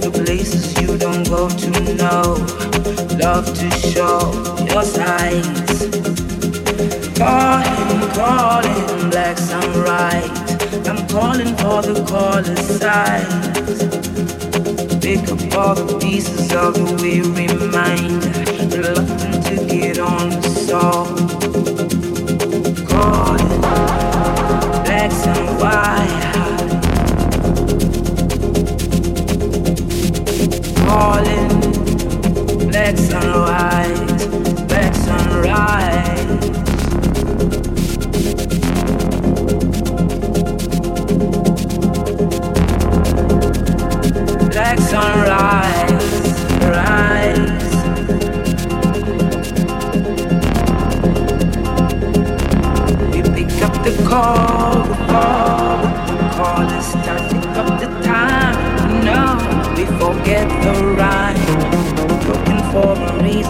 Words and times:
the 0.00 0.10
places 0.10 0.80
you 0.80 0.96
don't 0.96 1.28
go 1.28 1.48
to 1.48 1.70
know. 1.94 2.36
Love 3.18 3.46
to 3.46 3.70
show 3.70 4.32
your 4.64 4.82
signs. 4.82 5.72
Calling, 7.18 8.10
calling, 8.16 9.10
black 9.10 9.36
sunrise. 9.38 10.30
I'm 10.88 11.06
calling 11.08 11.54
for 11.56 11.82
the 11.82 12.04
caller's 12.08 12.80
side. 12.80 13.52
Pick 15.02 15.28
up 15.30 15.54
all 15.56 15.74
the 15.74 15.98
pieces 15.98 16.52
of 16.52 16.74
the 16.74 16.84
weary 17.02 17.48
mind. 17.70 18.24
Reluctant 18.72 19.44
to 19.46 19.56
get 19.66 19.98
on 19.98 20.30
the 20.30 20.50
song. 20.68 21.16
Calling, 22.86 23.60
blacks 24.84 25.26
and 25.26 25.60
white. 25.60 26.21
Calling, 30.92 31.48
black 32.68 32.98
sunrise, 32.98 34.26
black 34.68 34.94
sunrise. 34.94 36.38
Black 44.50 44.78
sunrise, 44.80 45.61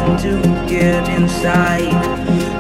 reason 0.03 0.43
to 0.43 0.67
get 0.69 1.09
inside. 1.09 1.93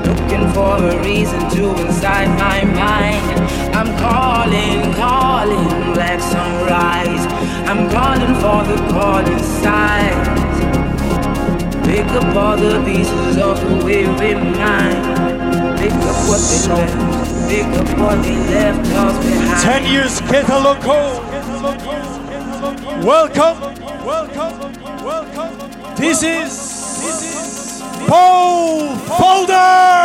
Looking 0.06 0.48
for 0.52 0.76
a 0.76 1.02
reason 1.04 1.40
to 1.50 1.74
inside 1.86 2.28
my 2.38 2.64
mind. 2.64 3.40
I'm 3.74 3.96
calling, 3.98 4.94
calling, 4.94 5.94
black 5.94 6.20
sunrise. 6.20 7.26
I'm 7.68 7.88
calling 7.90 8.34
for 8.36 8.62
the 8.70 8.76
calling 8.90 9.38
signs. 9.38 10.28
Pick 11.86 12.06
up 12.06 12.36
all 12.36 12.56
the 12.56 12.82
pieces 12.84 13.36
of 13.38 13.60
the 13.60 13.84
weary 13.84 14.34
mind. 14.34 15.78
Pick 15.78 15.92
up 15.92 16.16
what 16.28 16.40
they 16.48 16.68
left. 16.68 17.48
Pick 17.48 17.66
up 17.66 17.98
what 17.98 18.22
they 18.22 18.36
left 18.36 18.86
us 18.88 19.26
behind. 19.26 19.62
Ten 19.62 19.92
years 19.92 20.20
Ketaloco. 20.22 21.20
Welcome, 23.04 23.60
welcome, 24.06 25.04
welcome. 25.04 25.96
This 25.96 26.22
is 26.22 26.71
Pole 28.12 28.94
Folder. 29.16 30.01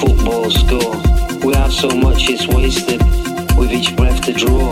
football 0.00 0.50
score. 0.50 0.96
We 1.44 1.54
have 1.54 1.72
so 1.72 1.88
much 1.88 2.28
it's 2.28 2.46
wasted, 2.46 3.00
with 3.56 3.72
each 3.72 3.96
breath 3.96 4.20
to 4.22 4.32
draw. 4.32 4.70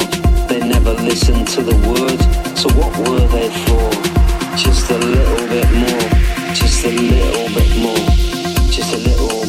They 0.48 0.60
never 0.60 0.92
listen 0.92 1.44
to 1.54 1.62
the 1.62 1.76
words, 1.88 2.24
so 2.60 2.68
what 2.78 2.92
were 2.98 3.26
they 3.28 3.48
for? 3.64 3.90
Just 4.56 4.90
a 4.90 4.98
little 4.98 5.48
bit 5.48 5.68
more, 5.72 6.08
just 6.52 6.84
a 6.84 6.90
little 6.90 7.48
bit 7.56 7.70
more, 7.84 8.04
just 8.70 8.92
a 8.92 8.98
little 8.98 9.43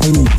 Thank 0.00 0.37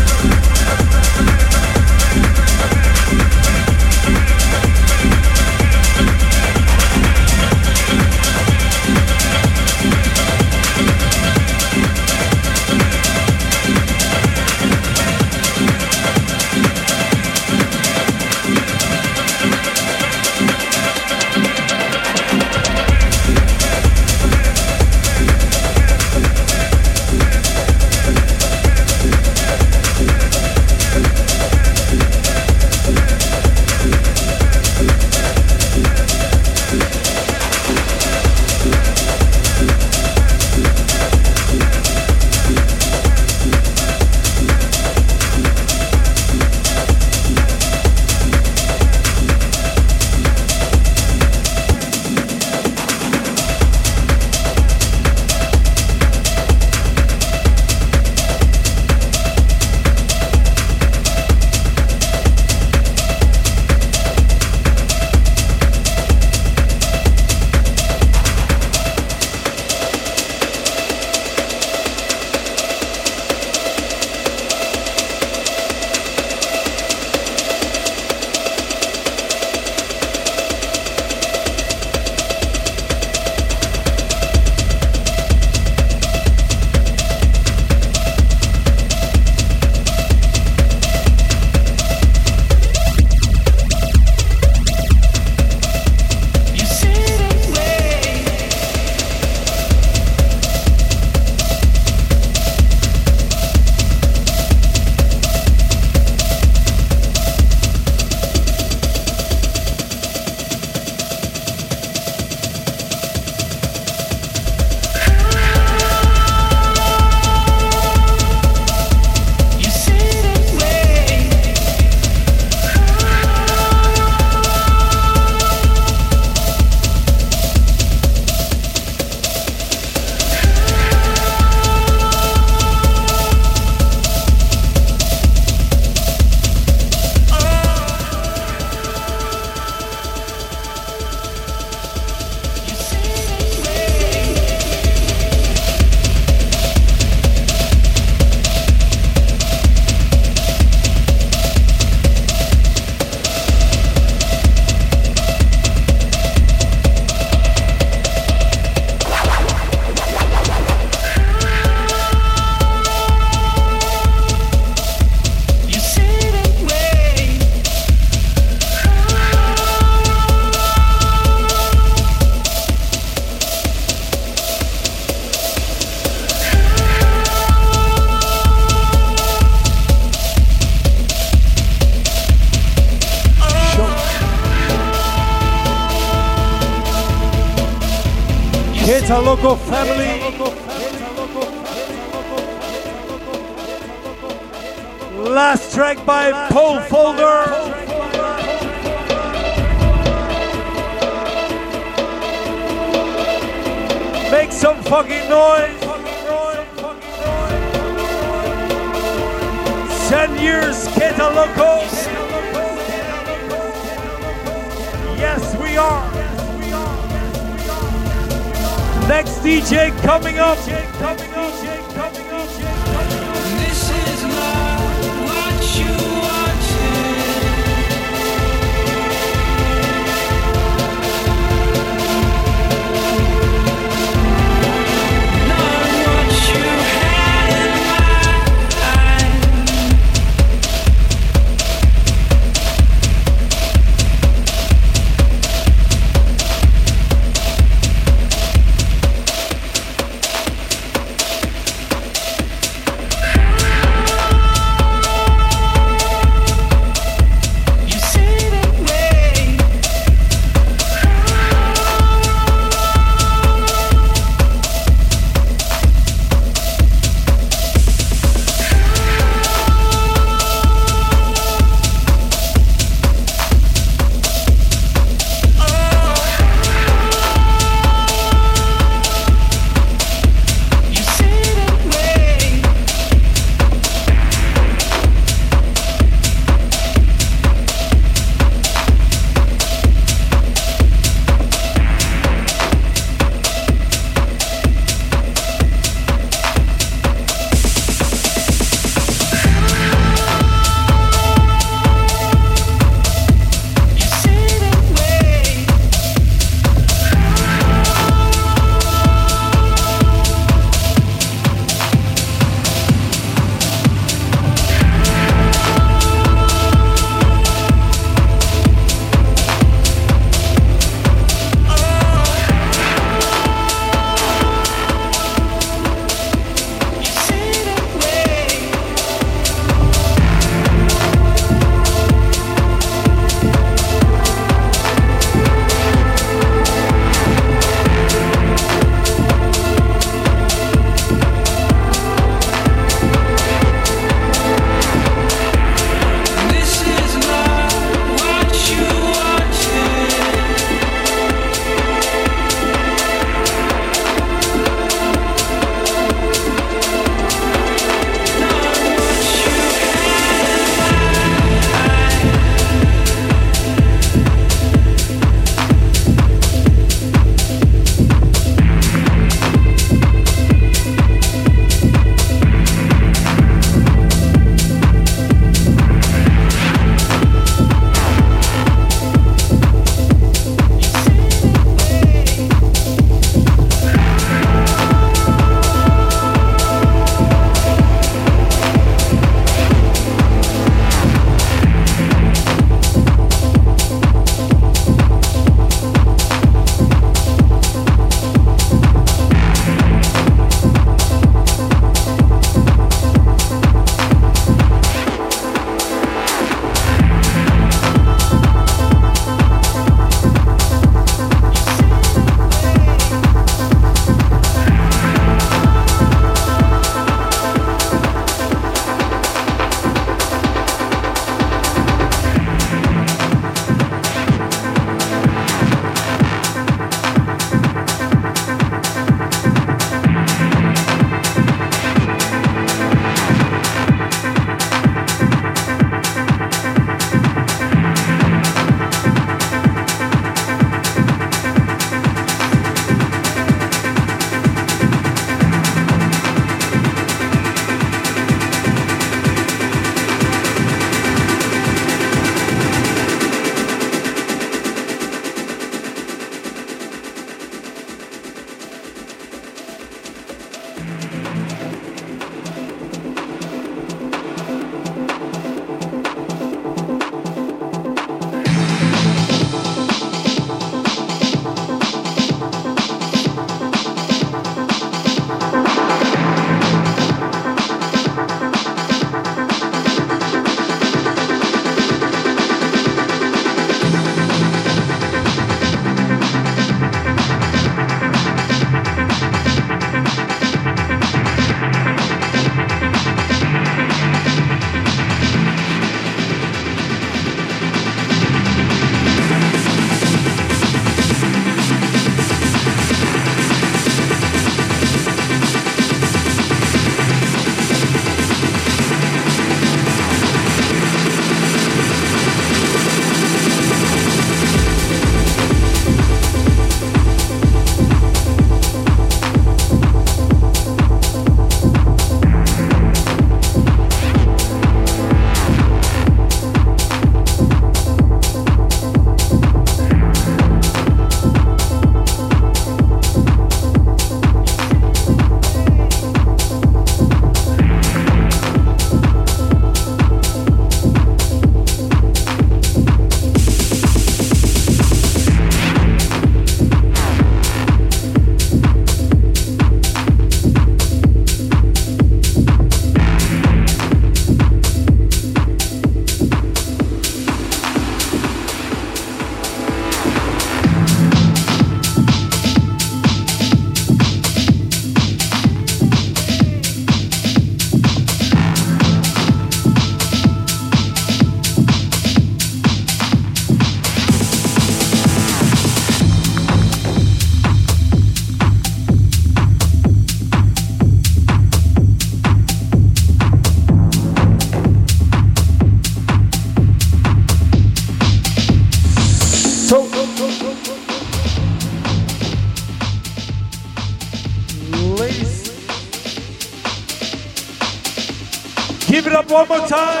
one 599.31 599.47
more 599.47 599.65
time. 599.65 600.00